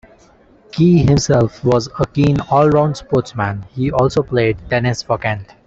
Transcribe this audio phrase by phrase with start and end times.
[0.71, 5.53] Key himself was a keen all-round sportsman; he also played tennis for Kent.